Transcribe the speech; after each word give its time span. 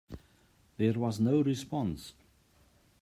There 0.77 0.97
was 0.97 1.19
no 1.19 1.41
response. 1.41 2.13